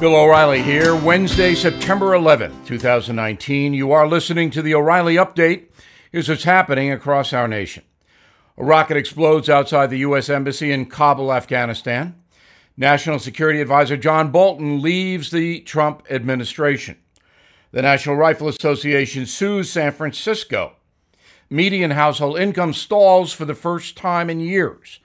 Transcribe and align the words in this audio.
Bill 0.00 0.14
O'Reilly 0.14 0.62
here, 0.62 0.94
Wednesday, 0.94 1.56
September 1.56 2.10
11th, 2.10 2.64
2019. 2.66 3.74
You 3.74 3.90
are 3.90 4.06
listening 4.06 4.48
to 4.50 4.62
the 4.62 4.72
O'Reilly 4.72 5.16
Update. 5.16 5.70
Here's 6.12 6.28
what's 6.28 6.44
happening 6.44 6.92
across 6.92 7.32
our 7.32 7.48
nation. 7.48 7.82
A 8.56 8.62
rocket 8.62 8.96
explodes 8.96 9.48
outside 9.48 9.90
the 9.90 9.98
U.S. 9.98 10.28
Embassy 10.28 10.70
in 10.70 10.86
Kabul, 10.86 11.32
Afghanistan. 11.32 12.14
National 12.76 13.18
Security 13.18 13.60
Advisor 13.60 13.96
John 13.96 14.30
Bolton 14.30 14.80
leaves 14.80 15.32
the 15.32 15.62
Trump 15.62 16.06
administration. 16.08 16.96
The 17.72 17.82
National 17.82 18.14
Rifle 18.14 18.46
Association 18.46 19.26
sues 19.26 19.68
San 19.68 19.90
Francisco. 19.90 20.76
Median 21.50 21.90
household 21.90 22.38
income 22.38 22.72
stalls 22.72 23.32
for 23.32 23.46
the 23.46 23.52
first 23.52 23.96
time 23.96 24.30
in 24.30 24.38
years. 24.38 25.00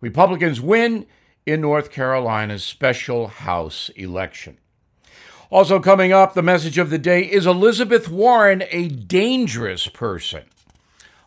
Republicans 0.00 0.60
win 0.60 1.04
in 1.46 1.60
North 1.60 1.92
Carolina's 1.92 2.64
special 2.64 3.28
House 3.28 3.88
election. 3.90 4.58
Also, 5.48 5.78
coming 5.78 6.12
up, 6.12 6.34
the 6.34 6.42
message 6.42 6.76
of 6.76 6.90
the 6.90 6.98
day 6.98 7.22
is 7.22 7.46
Elizabeth 7.46 8.08
Warren 8.08 8.64
a 8.70 8.88
dangerous 8.88 9.86
person? 9.86 10.42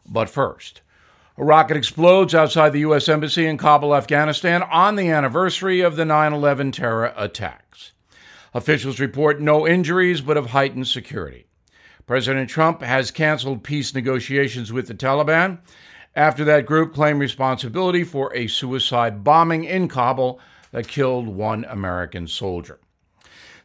But 0.06 0.30
first, 0.30 0.82
a 1.38 1.44
rocket 1.46 1.78
explodes 1.78 2.36
outside 2.36 2.72
the 2.72 2.82
U.S. 2.82 3.08
Embassy 3.08 3.46
in 3.46 3.58
Kabul, 3.58 3.96
Afghanistan, 3.96 4.62
on 4.64 4.98
the 4.98 5.10
anniversary 5.10 5.80
of 5.80 5.96
the 5.96 6.04
9 6.04 6.34
11 6.34 6.74
terror 6.74 7.14
attacks. 7.16 7.94
Officials 8.54 9.00
report 9.00 9.40
no 9.40 9.66
injuries, 9.66 10.20
but 10.20 10.36
of 10.36 10.48
heightened 10.48 10.90
security. 10.90 11.46
President 12.06 12.50
Trump 12.50 12.82
has 12.82 13.10
canceled 13.12 13.64
peace 13.64 13.94
negotiations 13.94 14.74
with 14.74 14.88
the 14.88 14.96
Taliban 14.96 15.60
after 16.20 16.44
that 16.44 16.66
group 16.66 16.94
claimed 16.94 17.22
responsibility 17.22 18.04
for 18.04 18.36
a 18.36 18.46
suicide 18.46 19.24
bombing 19.24 19.64
in 19.64 19.88
Kabul 19.88 20.38
that 20.72 20.86
killed 20.86 21.30
one 21.30 21.64
American 21.64 22.28
soldier. 22.28 22.78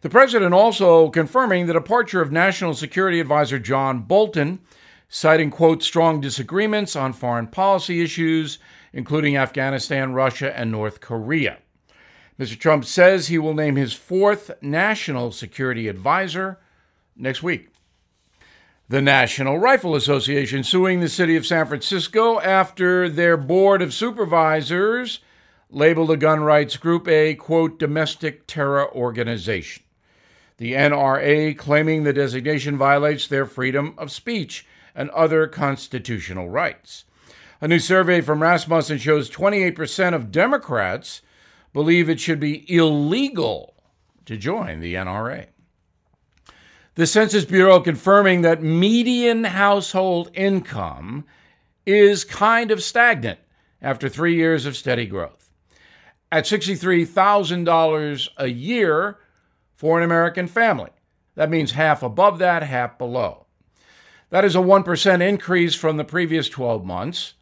The 0.03 0.09
president 0.09 0.55
also 0.55 1.11
confirming 1.11 1.67
the 1.67 1.73
departure 1.73 2.23
of 2.23 2.31
National 2.31 2.73
Security 2.73 3.19
Advisor 3.19 3.59
John 3.59 4.03
Bolton, 4.03 4.61
citing, 5.09 5.51
quote, 5.51 5.83
strong 5.83 6.21
disagreements 6.21 6.95
on 6.95 7.13
foreign 7.13 7.49
policy 7.49 8.01
issues, 8.03 8.61
including 8.93 9.37
Afghanistan, 9.37 10.13
Russia, 10.13 10.57
and 10.57 10.71
North 10.71 11.01
Korea. 11.01 11.59
Mr. 12.39 12.57
Trump 12.57 12.85
says 12.85 13.27
he 13.27 13.39
will 13.39 13.55
name 13.55 13.75
his 13.75 13.95
fourth 13.95 14.53
national 14.63 15.33
security 15.33 15.89
advisor 15.89 16.61
next 17.17 17.43
week. 17.43 17.74
The 18.87 19.01
National 19.01 19.59
Rifle 19.59 19.95
Association 19.95 20.63
suing 20.63 21.01
the 21.01 21.09
city 21.09 21.37
of 21.37 21.47
San 21.47 21.65
Francisco 21.65 22.39
after 22.41 23.09
their 23.09 23.39
board 23.39 23.81
of 23.81 23.95
supervisors 23.95 25.21
labeled 25.71 26.11
the 26.11 26.19
gun 26.19 26.41
rights 26.41 26.77
group 26.77 27.09
a, 27.09 27.35
quote, 27.35 27.79
domestic 27.79 28.47
terror 28.47 28.95
organization. 28.95 29.85
The 30.59 30.75
NRA 30.75 31.57
claiming 31.57 32.05
the 32.05 32.13
designation 32.13 32.77
violates 32.77 33.27
their 33.27 33.47
freedom 33.47 33.95
of 33.97 34.13
speech 34.13 34.67
and 34.95 35.09
other 35.11 35.47
constitutional 35.47 36.51
rights. 36.51 37.07
A 37.63 37.69
new 37.69 37.79
survey 37.79 38.21
from 38.21 38.43
Rasmussen 38.43 38.99
shows 38.99 39.31
28% 39.31 40.15
of 40.15 40.31
Democrats 40.31 41.23
believe 41.73 42.11
it 42.11 42.21
should 42.21 42.39
be 42.39 42.71
illegal 42.71 43.77
to 44.27 44.37
join 44.37 44.81
the 44.81 44.93
NRA. 44.93 45.47
The 46.97 47.09
Census 47.09 47.45
Bureau 47.45 47.81
confirming 47.81 48.43
that 48.43 48.63
median 48.63 49.43
household 49.43 50.31
income 50.33 51.25
is 51.85 52.23
kind 52.23 52.71
of 52.71 52.85
stagnant 52.85 53.41
after 53.83 54.09
three 54.09 54.37
years 54.37 54.65
of 54.65 54.77
steady 54.77 55.05
growth. 55.05 55.51
At 56.31 56.45
$63,000 56.45 58.29
a 58.37 58.47
year 58.47 59.19
for 59.75 59.99
an 59.99 60.05
American 60.05 60.47
family. 60.47 60.91
That 61.35 61.51
means 61.51 61.73
half 61.73 62.05
above 62.05 62.39
that, 62.39 62.63
half 62.63 62.97
below. 62.97 63.47
That 64.31 64.45
is 64.45 64.55
a 64.55 64.61
1% 64.61 65.21
increase 65.21 65.75
from 65.75 65.97
the 65.97 66.05
previous 66.05 66.49
12 66.49 66.85
months. 66.85 67.35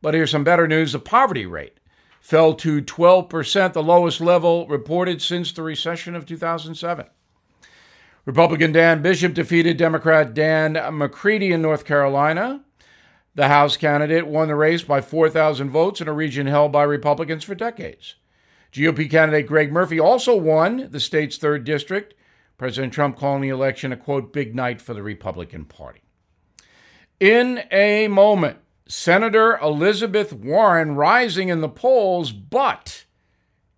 But 0.00 0.14
here's 0.14 0.30
some 0.30 0.44
better 0.44 0.66
news 0.66 0.92
the 0.92 0.98
poverty 0.98 1.44
rate 1.44 1.80
fell 2.20 2.54
to 2.54 2.80
12%, 2.80 3.72
the 3.74 3.82
lowest 3.82 4.22
level 4.22 4.66
reported 4.68 5.20
since 5.20 5.52
the 5.52 5.62
recession 5.62 6.14
of 6.14 6.24
2007. 6.24 7.06
Republican 8.26 8.72
Dan 8.72 9.02
Bishop 9.02 9.34
defeated 9.34 9.76
Democrat 9.76 10.34
Dan 10.34 10.72
McCready 10.98 11.52
in 11.52 11.62
North 11.62 11.84
Carolina. 11.84 12.64
The 13.36 13.46
House 13.46 13.76
candidate 13.76 14.26
won 14.26 14.48
the 14.48 14.56
race 14.56 14.82
by 14.82 15.00
4,000 15.00 15.70
votes 15.70 16.00
in 16.00 16.08
a 16.08 16.12
region 16.12 16.48
held 16.48 16.72
by 16.72 16.82
Republicans 16.82 17.44
for 17.44 17.54
decades. 17.54 18.16
GOP 18.72 19.08
candidate 19.08 19.46
Greg 19.46 19.70
Murphy 19.70 20.00
also 20.00 20.34
won 20.34 20.88
the 20.90 20.98
state's 20.98 21.38
third 21.38 21.62
district. 21.62 22.14
President 22.58 22.92
Trump 22.92 23.16
calling 23.16 23.42
the 23.42 23.48
election 23.48 23.92
a 23.92 23.96
quote, 23.96 24.32
big 24.32 24.56
night 24.56 24.80
for 24.82 24.92
the 24.92 25.04
Republican 25.04 25.64
Party. 25.64 26.02
In 27.20 27.62
a 27.70 28.08
moment, 28.08 28.58
Senator 28.88 29.56
Elizabeth 29.58 30.32
Warren 30.32 30.96
rising 30.96 31.48
in 31.48 31.60
the 31.60 31.68
polls, 31.68 32.32
but 32.32 33.04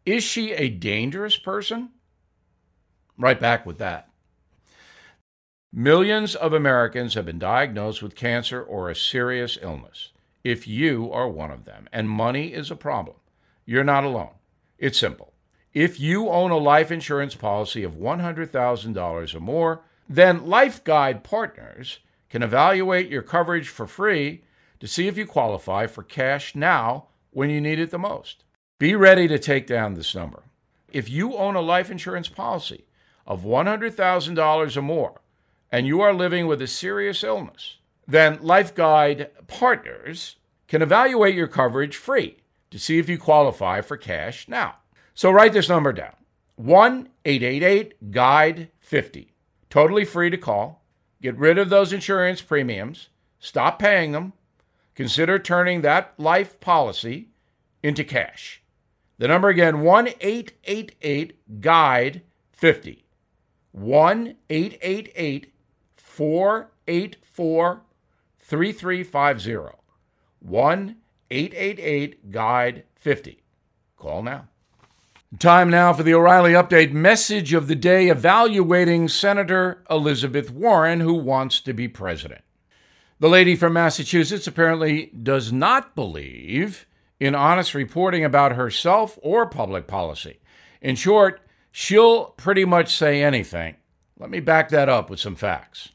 is 0.07 0.25
she 0.25 0.53
a 0.53 0.71
dangerous 0.71 1.37
person? 1.37 1.91
Right 3.19 3.39
back 3.39 3.67
with 3.67 3.77
that. 3.79 4.09
Millions 5.73 6.35
of 6.35 6.55
Americans 6.55 7.13
have 7.13 7.27
been 7.27 7.39
diagnosed 7.39 8.03
with 8.03 8.15
cancer 8.15 8.63
or 8.63 8.89
a 8.89 8.97
serious 8.97 9.59
illness. 9.61 10.13
If 10.43 10.67
you 10.67 11.13
are 11.13 11.29
one 11.29 11.51
of 11.51 11.67
them 11.67 11.91
and 11.93 12.09
money 12.09 12.55
is 12.55 12.71
a 12.71 12.77
problem, 12.77 13.17
you're 13.67 13.85
not 13.85 14.03
alone. 14.03 14.33
It's 14.79 14.99
simple. 14.99 15.35
If 15.75 16.01
you 16.01 16.31
own 16.31 16.51
a 16.51 16.57
life 16.57 16.91
insurance 16.91 17.35
policy 17.35 17.85
of 17.85 17.97
$100,000 17.97 19.35
or 19.35 19.41
more, 19.41 19.83
then 20.09 20.41
LifeGuide 20.41 21.23
Partners 21.23 21.99
can 22.31 22.43
evaluate 22.43 23.11
your 23.11 23.23
coverage 23.23 23.69
for 23.69 23.87
free 23.87 24.45
to 24.81 24.89
see 24.89 25.07
if 25.07 25.19
you 25.19 25.27
qualify 25.27 25.87
for 25.87 26.03
cash 26.03 26.55
now 26.55 27.09
when 27.31 27.51
you 27.51 27.61
need 27.61 27.79
it 27.79 27.91
the 27.91 27.99
most. 27.99 28.43
Be 28.79 28.95
ready 28.95 29.29
to 29.29 29.39
take 29.39 29.67
down 29.67 29.93
this 29.93 30.15
number. 30.15 30.45
If 30.91 31.11
you 31.11 31.35
own 31.37 31.57
a 31.57 31.61
life 31.61 31.91
insurance 31.91 32.31
policy 32.31 32.87
of 33.27 33.43
$100,000 33.43 34.77
or 34.77 34.83
more, 34.83 35.21
and 35.71 35.87
you 35.87 36.01
are 36.01 36.15
living 36.15 36.47
with 36.47 36.63
a 36.63 36.67
serious 36.67 37.23
illness, 37.23 37.77
then 38.07 38.39
LifeGuide 38.39 39.29
Partners 39.47 40.37
can 40.67 40.83
evaluate 40.83 41.35
your 41.35 41.49
coverage 41.49 41.97
free 41.97 42.39
to 42.71 42.79
see 42.79 42.99
if 42.99 43.09
you 43.09 43.19
qualify 43.19 43.81
for 43.81 43.97
cash 43.97 44.49
now. 44.49 44.77
So 45.15 45.31
write 45.31 45.53
this 45.53 45.69
number 45.69 45.93
down 45.93 46.15
1 46.57 47.09
888 47.25 48.11
Guide 48.11 48.71
50. 48.81 49.35
Totally 49.71 50.05
free 50.05 50.31
to 50.31 50.39
call. 50.39 50.85
Get 51.21 51.37
rid 51.37 51.59
of 51.59 51.69
those 51.69 51.93
insurance 51.93 52.41
premiums, 52.41 53.09
stop 53.39 53.79
paying 53.79 54.13
them, 54.13 54.33
consider 54.95 55.39
turning 55.39 55.83
that 55.83 56.15
life 56.17 56.61
policy 56.61 57.29
into 57.83 58.05
cash. 58.05 58.63
The 59.19 59.29
number 59.29 59.49
again 59.49 59.81
1 59.81 60.09
888 60.21 61.61
Guide 61.61 62.23
50. 62.53 63.05
1 63.73 64.37
888 64.49 65.53
484 66.19 67.83
3350. 68.41 69.79
1 70.41 70.97
888 71.31 72.33
Guide 72.33 72.83
50. 72.97 73.43
Call 73.97 74.25
now. 74.25 74.49
Time 75.39 75.71
now 75.71 75.93
for 75.93 76.03
the 76.03 76.15
O'Reilly 76.15 76.55
Update 76.55 76.91
message 76.91 77.55
of 77.55 77.69
the 77.69 77.77
day 77.77 78.09
evaluating 78.09 79.07
Senator 79.07 79.85
Elizabeth 79.89 80.51
Warren, 80.51 80.99
who 80.99 81.15
wants 81.15 81.61
to 81.61 81.73
be 81.73 81.87
president. 81.87 82.41
The 83.21 83.29
lady 83.29 83.55
from 83.55 83.75
Massachusetts 83.75 84.49
apparently 84.49 85.13
does 85.23 85.53
not 85.53 85.95
believe 85.95 86.89
in 87.21 87.37
honest 87.37 87.75
reporting 87.75 88.25
about 88.25 88.57
herself 88.57 89.21
or 89.23 89.47
public 89.47 89.87
policy. 89.87 90.41
In 90.83 90.97
short, 90.97 91.41
she'll 91.71 92.25
pretty 92.31 92.65
much 92.65 92.93
say 92.93 93.23
anything. 93.23 93.77
Let 94.19 94.31
me 94.31 94.41
back 94.41 94.71
that 94.71 94.89
up 94.89 95.11
with 95.11 95.21
some 95.21 95.37
facts. 95.37 95.91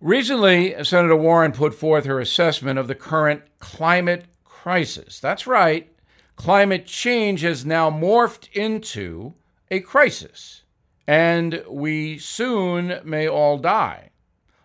Recently, 0.00 0.74
Senator 0.84 1.16
Warren 1.16 1.52
put 1.52 1.72
forth 1.72 2.04
her 2.04 2.20
assessment 2.20 2.78
of 2.78 2.86
the 2.86 2.94
current 2.94 3.42
climate 3.60 4.26
crisis. 4.44 5.18
That's 5.20 5.46
right, 5.46 5.90
climate 6.36 6.84
change 6.84 7.40
has 7.40 7.64
now 7.64 7.90
morphed 7.90 8.52
into 8.52 9.32
a 9.70 9.80
crisis, 9.80 10.64
and 11.06 11.64
we 11.66 12.18
soon 12.18 13.00
may 13.04 13.26
all 13.26 13.56
die, 13.56 14.10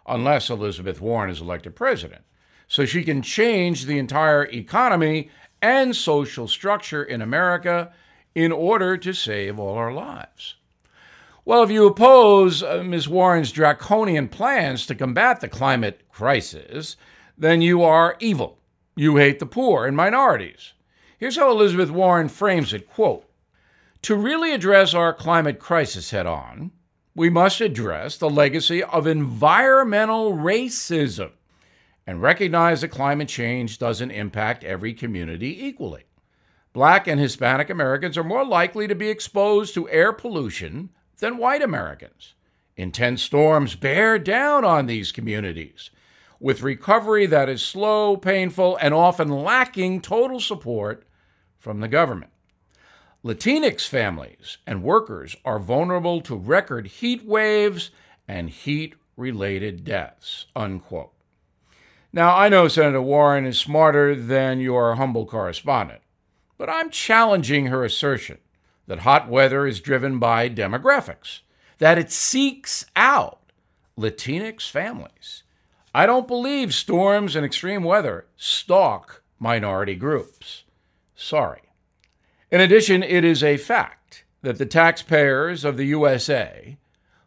unless 0.06 0.50
Elizabeth 0.50 1.00
Warren 1.00 1.30
is 1.30 1.39
elected 1.39 1.78
president. 1.78 2.24
So 2.68 2.83
she 2.86 3.04
can 3.04 3.22
change 3.22 3.86
the 3.86 4.00
entire 4.00 4.45
economy 4.45 5.30
and 5.62 5.95
social 5.95 6.50
structure 6.50 7.04
in 7.04 7.22
America 7.22 7.94
in 8.36 8.51
order 8.51 8.98
to 8.98 9.13
save 9.13 9.60
all 9.60 9.75
our 9.75 9.94
lives. 9.94 10.56
Well, 11.43 11.63
if 11.63 11.71
you 11.71 11.88
oppose 11.88 12.61
uh, 12.61 12.83
Ms. 12.85 13.09
Warren's 13.09 13.51
draconian 13.51 14.27
plans 14.27 14.85
to 14.85 14.93
combat 14.93 15.41
the 15.41 15.47
climate 15.47 16.01
crisis, 16.11 16.97
then 17.35 17.63
you 17.63 17.81
are 17.81 18.15
evil. 18.19 18.59
You 18.95 19.17
hate 19.17 19.39
the 19.39 19.47
poor 19.47 19.88
and 19.88 19.97
minorities. 19.97 20.73
Here's 21.17 21.38
how 21.38 21.49
Elizabeth 21.49 21.89
Warren 21.89 22.29
frames 22.29 22.73
it 22.73 22.88
quote, 22.88 23.25
To 24.03 24.15
really 24.15 24.53
address 24.53 24.93
our 24.93 25.13
climate 25.13 25.57
crisis 25.57 26.11
head 26.11 26.27
on, 26.27 26.71
we 27.15 27.31
must 27.31 27.59
address 27.59 28.17
the 28.17 28.29
legacy 28.29 28.83
of 28.83 29.07
environmental 29.07 30.33
racism 30.33 31.31
and 32.05 32.21
recognize 32.21 32.81
that 32.81 32.89
climate 32.89 33.27
change 33.27 33.79
doesn't 33.79 34.11
impact 34.11 34.63
every 34.63 34.94
community 34.94 35.65
equally. 35.65 36.03
Black 36.73 37.07
and 37.07 37.19
Hispanic 37.19 37.71
Americans 37.71 38.17
are 38.17 38.23
more 38.23 38.45
likely 38.45 38.87
to 38.87 38.95
be 38.95 39.09
exposed 39.09 39.73
to 39.73 39.89
air 39.89 40.13
pollution 40.13 40.89
than 41.21 41.38
white 41.38 41.62
Americans. 41.62 42.33
Intense 42.75 43.21
storms 43.21 43.75
bear 43.75 44.19
down 44.19 44.65
on 44.65 44.88
these 44.88 45.12
communities, 45.12 45.91
with 46.39 46.63
recovery 46.63 47.27
that 47.27 47.47
is 47.47 47.62
slow, 47.62 48.18
painful, 48.18 48.77
and 48.81 48.94
often 48.94 49.29
lacking 49.29 50.01
total 50.01 50.39
support 50.39 51.07
from 51.57 51.79
the 51.79 51.88
government. 51.88 52.31
Latinx 53.23 53.88
families 53.88 54.57
and 54.65 54.81
workers 54.81 55.35
are 55.45 55.59
vulnerable 55.59 56.21
to 56.21 56.35
record 56.35 56.88
heat 56.88 57.23
waves 57.23 57.91
and 58.27 58.50
heat 58.50 58.95
related 59.15 59.83
deaths. 59.83 60.47
Unquote. 60.56 61.13
Now, 62.12 62.35
I 62.35 62.50
know 62.50 62.68
Senator 62.68 63.01
Warren 63.01 63.45
is 63.45 63.59
smarter 63.59 64.15
than 64.15 64.59
your 64.59 64.95
humble 64.95 65.27
correspondent, 65.27 66.01
but 66.57 66.68
I'm 66.68 66.89
challenging 66.89 67.68
her 67.68 67.85
assertion 67.85 68.39
that 68.91 68.99
hot 68.99 69.27
weather 69.29 69.65
is 69.65 69.79
driven 69.79 70.19
by 70.19 70.49
demographics, 70.49 71.39
that 71.77 71.97
it 71.97 72.11
seeks 72.11 72.85
out 72.93 73.39
Latinx 73.97 74.69
families. 74.69 75.43
I 75.95 76.05
don't 76.05 76.27
believe 76.27 76.73
storms 76.73 77.38
and 77.38 77.45
extreme 77.45 77.85
weather 77.85 78.25
stalk 78.35 79.23
minority 79.39 79.95
groups. 79.95 80.65
Sorry. 81.15 81.61
In 82.51 82.59
addition, 82.59 83.01
it 83.01 83.23
is 83.23 83.45
a 83.45 83.55
fact 83.55 84.25
that 84.41 84.57
the 84.57 84.65
taxpayers 84.65 85.63
of 85.63 85.77
the 85.77 85.85
USA 85.85 86.75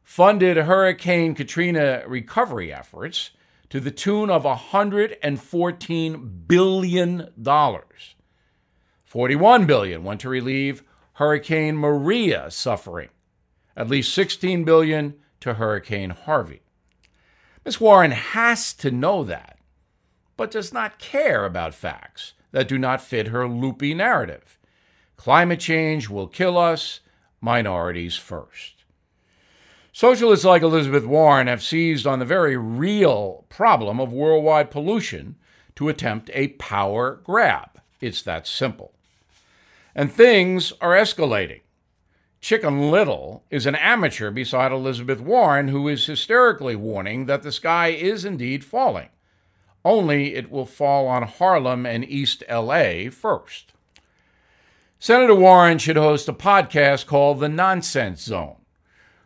funded 0.03 0.59
Hurricane 0.59 1.35
Katrina 1.35 2.03
recovery 2.07 2.75
efforts 2.75 3.31
to 3.71 3.81
the 3.81 3.91
tune 3.91 4.29
of 4.29 4.45
$114 4.45 6.47
billion. 6.47 7.29
41 9.07 9.65
billion 9.65 10.05
went 10.05 10.21
to 10.21 10.29
relieve 10.29 10.83
Hurricane 11.15 11.77
Maria 11.77 12.51
suffering. 12.51 13.09
At 13.77 13.89
least 13.89 14.13
16 14.15 14.65
billion 14.65 15.15
to 15.41 15.55
Hurricane 15.55 16.11
Harvey. 16.11 16.63
Ms. 17.65 17.81
Warren 17.81 18.11
has 18.11 18.73
to 18.75 18.91
know 18.91 19.25
that, 19.25 19.59
but 20.37 20.51
does 20.51 20.73
not 20.73 20.99
care 20.99 21.45
about 21.45 21.75
facts 21.75 22.35
that 22.51 22.69
do 22.69 22.79
not 22.79 23.01
fit 23.01 23.29
her 23.29 23.49
loopy 23.49 23.95
narrative. 23.95 24.59
Climate 25.17 25.61
change 25.61 26.09
will 26.09 26.27
kill 26.27 26.59
us, 26.59 27.01
minorities 27.41 28.17
first. 28.17 28.85
Socialists 29.93 30.45
like 30.45 30.63
Elizabeth 30.63 31.05
Warren 31.05 31.47
have 31.47 31.63
seized 31.63 32.07
on 32.07 32.19
the 32.19 32.25
very 32.25 32.57
real 32.57 33.47
problem 33.49 34.01
of 34.01 34.13
worldwide 34.13 34.71
pollution 34.71 35.37
to 35.77 35.89
attempt 35.89 36.31
a 36.35 36.49
power 36.49 37.21
grab. 37.23 37.81
It's 38.01 38.21
that 38.23 38.49
simple. 38.49 38.95
And 39.95 40.11
things 40.13 40.73
are 40.81 40.93
escalating. 40.93 41.61
Chicken 42.41 42.91
Little 42.91 43.45
is 43.51 43.65
an 43.65 43.75
amateur 43.77 44.31
beside 44.31 44.73
Elizabeth 44.73 45.21
Warren, 45.21 45.69
who 45.69 45.89
is 45.89 46.07
hysterically 46.07 46.77
warning 46.77 47.27
that 47.27 47.43
the 47.43 47.53
sky 47.53 47.89
is 47.89 48.25
indeed 48.25 48.65
falling. 48.65 49.09
Only 49.85 50.35
it 50.35 50.51
will 50.51 50.67
fall 50.67 51.07
on 51.07 51.23
Harlem 51.23 51.87
and 51.87 52.05
East 52.05 52.43
LA 52.51 53.11
first. 53.11 53.73
Senator 54.99 55.35
Warren 55.35 55.79
should 55.79 55.97
host 55.97 56.29
a 56.29 56.33
podcast 56.33 57.07
called 57.07 57.41
The 57.41 57.49
Nonsense 57.49 58.23
Zone. 58.23 58.57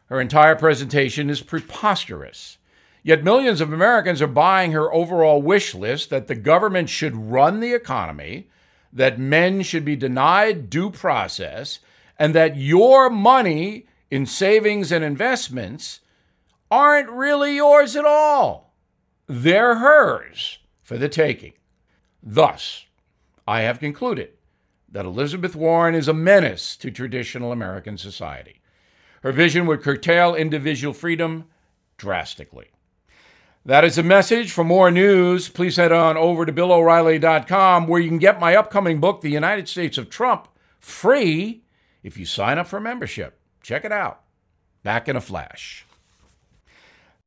Her 0.06 0.20
entire 0.20 0.56
presentation 0.56 1.30
is 1.30 1.40
preposterous. 1.40 2.58
Yet 3.02 3.24
millions 3.24 3.60
of 3.60 3.72
Americans 3.72 4.20
are 4.20 4.26
buying 4.26 4.72
her 4.72 4.92
overall 4.92 5.40
wish 5.40 5.74
list 5.74 6.10
that 6.10 6.26
the 6.26 6.34
government 6.34 6.88
should 6.88 7.16
run 7.16 7.60
the 7.60 7.74
economy, 7.74 8.48
that 8.92 9.18
men 9.18 9.62
should 9.62 9.84
be 9.84 9.96
denied 9.96 10.70
due 10.70 10.90
process, 10.90 11.80
and 12.18 12.34
that 12.34 12.56
your 12.56 13.10
money 13.10 13.86
in 14.10 14.26
savings 14.26 14.90
and 14.90 15.04
investments 15.04 16.00
aren't 16.70 17.10
really 17.10 17.56
yours 17.56 17.96
at 17.96 18.04
all. 18.04 18.74
They're 19.26 19.76
hers 19.76 20.58
for 20.82 20.96
the 20.96 21.08
taking. 21.08 21.52
Thus, 22.22 22.86
I 23.46 23.60
have 23.60 23.78
concluded 23.78 24.30
that 24.90 25.04
Elizabeth 25.04 25.54
Warren 25.54 25.94
is 25.94 26.08
a 26.08 26.14
menace 26.14 26.76
to 26.76 26.90
traditional 26.90 27.52
American 27.52 27.98
society. 27.98 28.60
Her 29.22 29.32
vision 29.32 29.66
would 29.66 29.82
curtail 29.82 30.34
individual 30.34 30.94
freedom 30.94 31.44
drastically. 31.98 32.70
That 33.64 33.84
is 33.84 33.98
a 33.98 34.02
message. 34.02 34.50
For 34.50 34.64
more 34.64 34.90
news, 34.90 35.48
please 35.48 35.76
head 35.76 35.92
on 35.92 36.16
over 36.16 36.44
to 36.46 36.52
BillO'Reilly.com 36.52 37.86
where 37.86 38.00
you 38.00 38.08
can 38.08 38.18
get 38.18 38.40
my 38.40 38.56
upcoming 38.56 38.98
book, 39.00 39.20
The 39.20 39.30
United 39.30 39.68
States 39.68 39.98
of 39.98 40.08
Trump, 40.08 40.48
free 40.80 41.64
if 42.02 42.16
you 42.16 42.24
sign 42.24 42.56
up 42.58 42.66
for 42.66 42.80
membership. 42.80 43.38
Check 43.62 43.84
it 43.84 43.92
out. 43.92 44.22
Back 44.82 45.06
in 45.08 45.16
a 45.16 45.20
flash. 45.20 45.84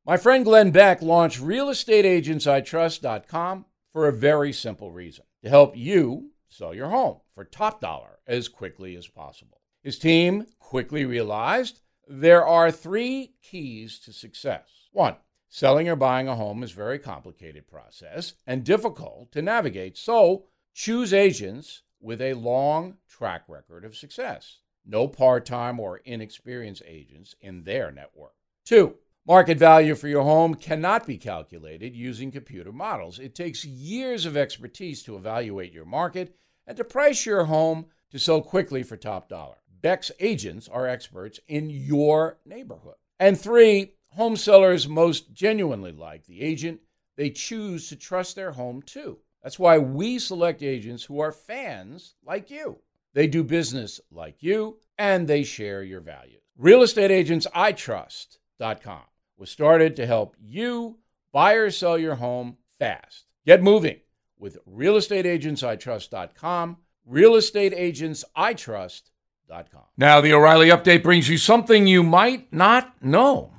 My 0.04 0.16
friend 0.16 0.44
Glenn 0.44 0.72
Beck 0.72 1.00
launched 1.00 1.40
RealEstateAgentsITrust.com 1.40 3.66
for 3.92 4.08
a 4.08 4.12
very 4.12 4.52
simple 4.52 4.90
reason 4.90 5.24
to 5.44 5.48
help 5.48 5.76
you 5.76 6.32
sell 6.48 6.74
your 6.74 6.88
home 6.88 7.20
for 7.34 7.44
top 7.44 7.80
dollar 7.80 8.18
as 8.26 8.48
quickly 8.48 8.96
as 8.96 9.06
possible. 9.06 9.60
His 9.82 9.98
team 9.98 10.46
quickly 10.58 11.04
realized 11.04 11.80
there 12.08 12.44
are 12.44 12.72
three 12.72 13.34
keys 13.42 14.00
to 14.00 14.12
success. 14.12 14.88
One, 14.90 15.14
selling 15.54 15.86
or 15.86 15.96
buying 15.96 16.28
a 16.28 16.34
home 16.34 16.62
is 16.62 16.72
a 16.72 16.76
very 16.76 16.98
complicated 16.98 17.68
process 17.68 18.32
and 18.46 18.64
difficult 18.64 19.30
to 19.32 19.42
navigate, 19.42 19.98
so 19.98 20.46
choose 20.72 21.12
agents 21.12 21.82
with 22.00 22.22
a 22.22 22.32
long 22.32 22.96
track 23.06 23.42
record 23.48 23.84
of 23.84 23.94
success. 23.94 24.60
No 24.86 25.06
part 25.06 25.44
time 25.44 25.78
or 25.78 25.98
inexperienced 25.98 26.82
agents 26.86 27.34
in 27.42 27.64
their 27.64 27.92
network. 27.92 28.32
Two, 28.64 28.94
Market 29.24 29.56
value 29.56 29.94
for 29.94 30.08
your 30.08 30.24
home 30.24 30.56
cannot 30.56 31.06
be 31.06 31.16
calculated 31.16 31.94
using 31.94 32.32
computer 32.32 32.72
models. 32.72 33.20
It 33.20 33.36
takes 33.36 33.64
years 33.64 34.26
of 34.26 34.36
expertise 34.36 35.04
to 35.04 35.14
evaluate 35.14 35.72
your 35.72 35.84
market 35.84 36.34
and 36.66 36.76
to 36.76 36.82
price 36.82 37.24
your 37.24 37.44
home 37.44 37.86
to 38.10 38.18
sell 38.18 38.42
quickly 38.42 38.82
for 38.82 38.96
top 38.96 39.28
dollar. 39.28 39.58
Beck's 39.80 40.10
agents 40.18 40.68
are 40.68 40.88
experts 40.88 41.38
in 41.46 41.70
your 41.70 42.38
neighborhood. 42.44 42.96
And 43.20 43.38
three, 43.38 43.92
home 44.12 44.36
sellers 44.36 44.86
most 44.88 45.32
genuinely 45.32 45.92
like 45.92 46.26
the 46.26 46.42
agent 46.42 46.80
they 47.16 47.30
choose 47.30 47.88
to 47.88 47.96
trust 47.96 48.36
their 48.36 48.52
home 48.52 48.82
to. 48.82 49.16
That's 49.42 49.58
why 49.58 49.78
we 49.78 50.18
select 50.18 50.62
agents 50.62 51.04
who 51.04 51.20
are 51.20 51.32
fans 51.32 52.16
like 52.24 52.50
you. 52.50 52.78
They 53.14 53.26
do 53.26 53.42
business 53.44 54.00
like 54.10 54.42
you 54.42 54.78
and 54.98 55.28
they 55.28 55.42
share 55.42 55.82
your 55.82 56.00
values. 56.00 56.40
RealestateAgentsITrust.com 56.60 59.02
was 59.36 59.50
started 59.50 59.96
to 59.96 60.06
help 60.06 60.36
you 60.40 60.98
buy 61.32 61.54
or 61.54 61.70
sell 61.70 61.98
your 61.98 62.14
home 62.14 62.56
fast. 62.78 63.26
Get 63.44 63.60
moving 63.62 63.98
with 64.38 64.56
realestateagentsitrust.com, 64.66 66.76
realestateagentsitrust.com. 67.10 69.82
Now, 69.96 70.20
the 70.20 70.32
O'Reilly 70.32 70.68
update 70.68 71.02
brings 71.02 71.28
you 71.28 71.36
something 71.36 71.86
you 71.86 72.02
might 72.02 72.52
not 72.52 73.02
know. 73.02 73.52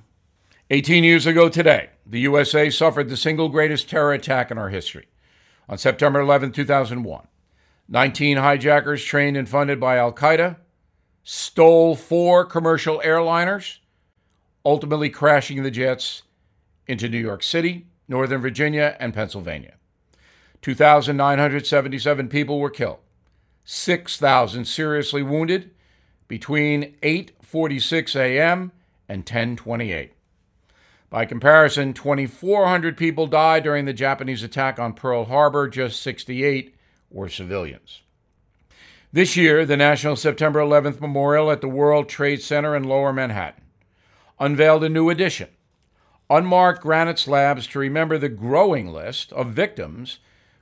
18 0.74 1.04
years 1.04 1.28
ago 1.28 1.50
today, 1.50 1.92
the 2.04 2.22
USA 2.22 2.68
suffered 2.68 3.08
the 3.08 3.16
single 3.16 3.48
greatest 3.48 3.88
terror 3.88 4.12
attack 4.12 4.50
in 4.50 4.58
our 4.58 4.70
history. 4.70 5.06
On 5.70 5.78
September 5.78 6.20
11, 6.20 6.52
2001, 6.52 7.28
19 7.88 8.38
hijackers 8.38 9.06
trained 9.06 9.38
and 9.38 9.48
funded 9.48 9.80
by 9.80 9.98
Al 9.98 10.12
Qaeda 10.12 10.56
stole 11.22 11.96
four 11.96 12.44
commercial 12.44 13.00
airliners 13.06 13.82
ultimately 14.66 15.12
crashing 15.12 15.62
the 15.62 15.70
jets 15.70 16.24
into 16.88 17.08
New 17.08 17.20
York 17.20 17.44
City, 17.44 17.86
Northern 18.08 18.42
Virginia, 18.42 18.98
and 19.00 19.14
Pennsylvania. 19.14 19.76
2,977 20.64 22.30
people 22.30 22.60
were 22.60 22.72
killed, 22.72 22.98
6,000 23.64 24.66
seriously 24.66 25.22
wounded 25.22 25.70
between 26.28 26.96
8:46 27.04 28.16
a.m. 28.16 28.72
and 29.08 29.24
10:28. 29.24 30.10
By 31.14 31.26
comparison, 31.26 31.94
2,400 31.94 32.98
people 32.98 33.28
died 33.28 33.62
during 33.62 33.86
the 33.86 33.94
Japanese 33.94 34.42
attack 34.42 34.80
on 34.80 34.94
Pearl 34.94 35.26
Harbor, 35.26 35.68
just 35.68 36.02
68 36.02 36.74
were 37.12 37.30
civilians. 37.30 38.02
This 39.12 39.38
year, 39.38 39.64
the 39.64 39.78
National 39.78 40.16
September 40.16 40.60
11th 40.60 41.00
Memorial 41.00 41.52
at 41.52 41.62
the 41.62 41.68
World 41.68 42.10
Trade 42.10 42.42
Center 42.42 42.76
in 42.76 42.86
Lower 42.86 43.14
Manhattan 43.14 43.62
unveiled 44.40 44.84
a 44.84 44.90
new 44.90 45.12
addition 45.12 45.50
unmarked 46.32 46.82
granite 46.82 47.20
slabs 47.20 47.68
to 47.68 47.78
remember 47.78 48.18
the 48.18 48.28
growing 48.28 48.88
list 48.88 49.32
of 49.34 49.52
victims 49.52 50.18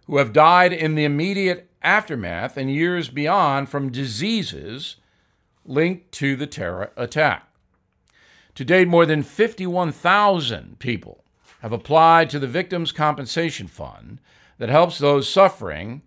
who 0.05 0.17
have 0.17 0.33
died 0.33 0.73
in 0.73 0.95
the 0.95 1.05
immediate 1.05 1.69
aftermath 1.81 2.57
and 2.57 2.69
years 2.69 3.07
beyond 3.07 3.69
from 3.69 3.89
diseases 3.89 4.97
linked 5.63 6.11
to 6.11 6.35
the 6.35 6.45
terror 6.45 6.91
attack. 6.97 7.47
To 8.61 8.65
date, 8.65 8.87
more 8.87 9.07
than 9.07 9.23
51,000 9.23 10.77
people 10.77 11.23
have 11.61 11.71
applied 11.71 12.29
to 12.29 12.37
the 12.37 12.45
Victims' 12.45 12.91
Compensation 12.91 13.65
Fund 13.65 14.19
that 14.59 14.69
helps 14.69 14.99
those 14.99 15.27
suffering 15.27 16.03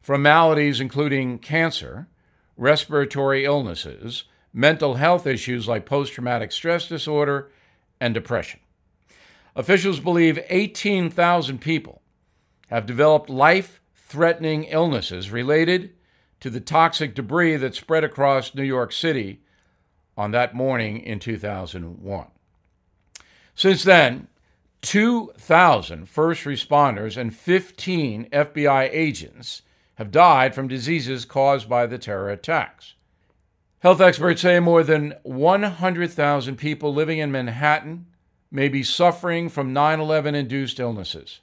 from 0.00 0.20
maladies 0.20 0.80
including 0.80 1.38
cancer, 1.38 2.08
respiratory 2.56 3.44
illnesses, 3.44 4.24
mental 4.52 4.94
health 4.94 5.28
issues 5.28 5.68
like 5.68 5.86
post 5.86 6.14
traumatic 6.14 6.50
stress 6.50 6.88
disorder, 6.88 7.52
and 8.00 8.14
depression. 8.14 8.58
Officials 9.54 10.00
believe 10.00 10.40
18,000 10.48 11.60
people 11.60 12.02
have 12.66 12.84
developed 12.84 13.30
life 13.30 13.80
threatening 13.94 14.64
illnesses 14.64 15.30
related 15.30 15.94
to 16.40 16.50
the 16.50 16.58
toxic 16.58 17.14
debris 17.14 17.54
that 17.58 17.76
spread 17.76 18.02
across 18.02 18.56
New 18.56 18.64
York 18.64 18.90
City 18.90 19.38
on 20.16 20.30
that 20.32 20.54
morning 20.54 20.98
in 20.98 21.18
2001. 21.18 22.26
Since 23.54 23.84
then, 23.84 24.28
2,000 24.82 26.08
first 26.08 26.44
responders 26.44 27.16
and 27.16 27.34
15 27.34 28.28
FBI 28.30 28.88
agents 28.92 29.62
have 29.94 30.10
died 30.10 30.54
from 30.54 30.68
diseases 30.68 31.24
caused 31.24 31.68
by 31.68 31.86
the 31.86 31.98
terror 31.98 32.30
attacks. 32.30 32.94
Health 33.80 34.00
experts 34.00 34.42
say 34.42 34.60
more 34.60 34.82
than 34.82 35.14
100,000 35.22 36.56
people 36.56 36.94
living 36.94 37.18
in 37.18 37.32
Manhattan 37.32 38.06
may 38.50 38.68
be 38.68 38.82
suffering 38.82 39.48
from 39.48 39.72
9 39.72 40.00
11 40.00 40.34
induced 40.34 40.78
illnesses. 40.78 41.40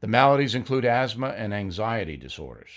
The 0.00 0.06
maladies 0.06 0.54
include 0.54 0.84
asthma 0.84 1.28
and 1.28 1.54
anxiety 1.54 2.16
disorders. 2.16 2.70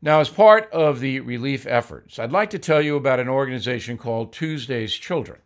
Now, 0.00 0.20
as 0.20 0.28
part 0.28 0.70
of 0.72 1.00
the 1.00 1.18
relief 1.20 1.66
efforts, 1.66 2.18
I'd 2.18 2.30
like 2.30 2.50
to 2.50 2.58
tell 2.58 2.80
you 2.80 2.96
about 2.96 3.18
an 3.18 3.28
organization 3.28 3.98
called 3.98 4.32
Tuesday's 4.32 4.94
Children. 4.94 5.40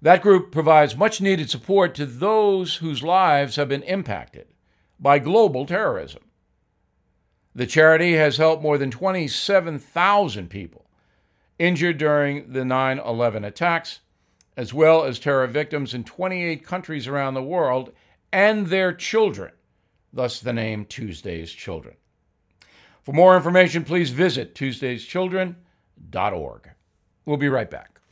That 0.00 0.22
group 0.22 0.52
provides 0.52 0.96
much 0.96 1.20
needed 1.20 1.50
support 1.50 1.94
to 1.96 2.06
those 2.06 2.76
whose 2.76 3.02
lives 3.02 3.56
have 3.56 3.68
been 3.68 3.82
impacted 3.82 4.46
by 4.98 5.18
global 5.18 5.66
terrorism. 5.66 6.22
The 7.54 7.66
charity 7.66 8.14
has 8.14 8.36
helped 8.38 8.62
more 8.62 8.78
than 8.78 8.90
27,000 8.90 10.48
people 10.48 10.86
injured 11.58 11.98
during 11.98 12.52
the 12.52 12.64
9 12.64 12.98
11 13.00 13.44
attacks, 13.44 14.00
as 14.56 14.72
well 14.72 15.04
as 15.04 15.18
terror 15.18 15.46
victims 15.46 15.92
in 15.92 16.04
28 16.04 16.64
countries 16.64 17.06
around 17.06 17.34
the 17.34 17.42
world 17.42 17.92
and 18.32 18.68
their 18.68 18.92
children, 18.92 19.52
thus 20.12 20.40
the 20.40 20.52
name 20.52 20.84
Tuesday's 20.84 21.52
Children. 21.52 21.96
For 23.08 23.14
more 23.14 23.36
information, 23.38 23.84
please 23.84 24.10
visit 24.10 24.54
tuesdayschildren.org. 24.54 26.70
We'll 27.24 27.38
be 27.38 27.48
right 27.48 27.70
back. 27.70 28.02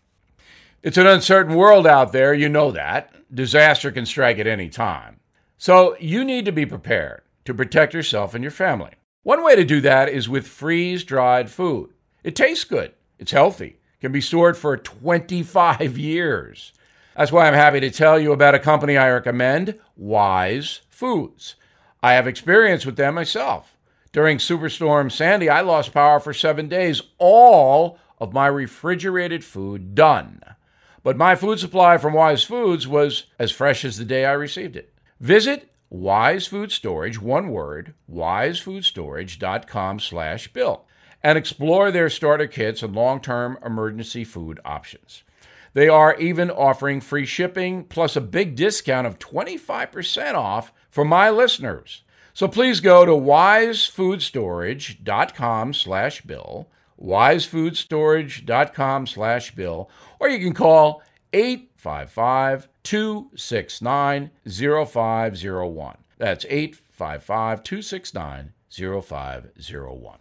It's 0.82 0.96
an 0.96 1.06
uncertain 1.06 1.54
world 1.54 1.86
out 1.86 2.12
there, 2.12 2.32
you 2.32 2.48
know 2.48 2.70
that. 2.70 3.12
Disaster 3.30 3.90
can 3.90 4.06
strike 4.06 4.38
at 4.38 4.46
any 4.46 4.70
time. 4.70 5.20
So 5.58 5.98
you 6.00 6.24
need 6.24 6.46
to 6.46 6.50
be 6.50 6.64
prepared 6.64 7.20
to 7.44 7.52
protect 7.52 7.92
yourself 7.92 8.34
and 8.34 8.42
your 8.42 8.50
family. 8.50 8.92
One 9.22 9.44
way 9.44 9.54
to 9.54 9.66
do 9.66 9.82
that 9.82 10.08
is 10.08 10.30
with 10.30 10.46
freeze 10.46 11.04
dried 11.04 11.50
food. 11.50 11.90
It 12.24 12.34
tastes 12.34 12.64
good, 12.64 12.94
it's 13.18 13.32
healthy, 13.32 13.76
can 14.00 14.12
be 14.12 14.22
stored 14.22 14.56
for 14.56 14.78
25 14.78 15.98
years. 15.98 16.72
That's 17.14 17.30
why 17.30 17.46
I'm 17.46 17.52
happy 17.52 17.80
to 17.80 17.90
tell 17.90 18.18
you 18.18 18.32
about 18.32 18.54
a 18.54 18.58
company 18.58 18.96
I 18.96 19.10
recommend, 19.10 19.78
Wise 19.94 20.80
Foods. 20.88 21.56
I 22.02 22.14
have 22.14 22.26
experience 22.26 22.86
with 22.86 22.96
them 22.96 23.16
myself. 23.16 23.75
During 24.16 24.38
Superstorm 24.38 25.12
Sandy, 25.12 25.50
I 25.50 25.60
lost 25.60 25.92
power 25.92 26.20
for 26.20 26.32
seven 26.32 26.70
days. 26.70 27.02
All 27.18 27.98
of 28.18 28.32
my 28.32 28.46
refrigerated 28.46 29.44
food 29.44 29.94
done. 29.94 30.40
But 31.02 31.18
my 31.18 31.34
food 31.34 31.58
supply 31.58 31.98
from 31.98 32.14
Wise 32.14 32.42
Foods 32.42 32.88
was 32.88 33.24
as 33.38 33.52
fresh 33.52 33.84
as 33.84 33.98
the 33.98 34.06
day 34.06 34.24
I 34.24 34.32
received 34.32 34.74
it. 34.74 34.94
Visit 35.20 35.70
Wise 35.90 36.46
Food 36.46 36.72
Storage, 36.72 37.20
one 37.20 37.50
word, 37.50 37.92
wisefoodstorage.com 38.10 40.00
slash 40.00 40.48
bill, 40.48 40.86
and 41.22 41.36
explore 41.36 41.90
their 41.90 42.08
starter 42.08 42.46
kits 42.46 42.82
and 42.82 42.96
long-term 42.96 43.58
emergency 43.62 44.24
food 44.24 44.58
options. 44.64 45.24
They 45.74 45.88
are 45.90 46.16
even 46.16 46.50
offering 46.50 47.02
free 47.02 47.26
shipping 47.26 47.84
plus 47.84 48.16
a 48.16 48.22
big 48.22 48.56
discount 48.56 49.06
of 49.06 49.18
25% 49.18 50.32
off 50.32 50.72
for 50.88 51.04
my 51.04 51.28
listeners. 51.28 52.00
So 52.36 52.46
please 52.48 52.80
go 52.80 53.04
to 53.06 53.12
wisefoodstorage.com 53.12 55.72
slash 55.72 56.20
bill, 56.20 56.68
wisefoodstorage.com 57.00 59.06
slash 59.06 59.54
bill, 59.54 59.88
or 60.20 60.28
you 60.28 60.38
can 60.38 60.52
call 60.52 61.02
855 61.32 62.68
269 62.82 64.30
0501. 64.46 65.96
That's 66.18 66.44
855 66.44 67.62
269 67.62 68.52
0501. 68.70 70.18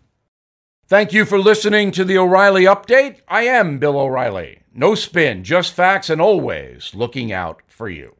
Thank 0.88 1.12
you 1.12 1.26
for 1.26 1.38
listening 1.38 1.92
to 1.92 2.06
the 2.06 2.18
O'Reilly 2.18 2.64
Update. 2.64 3.18
I 3.28 3.42
am 3.42 3.78
Bill 3.78 4.00
O'Reilly. 4.00 4.62
No 4.74 4.96
spin, 4.96 5.44
just 5.44 5.74
facts, 5.74 6.10
and 6.10 6.22
always 6.22 6.96
looking 6.96 7.34
out 7.34 7.62
for 7.68 7.90
you. 7.90 8.16